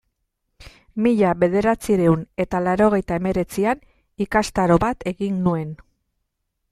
Mila 1.07 1.33
bederatziehun 1.43 2.23
eta 2.45 2.61
laurogeita 2.69 3.19
hemeretzian 3.21 3.85
ikastaro 4.27 4.79
bat 4.87 5.07
egin 5.13 5.39
nuen. 5.49 5.71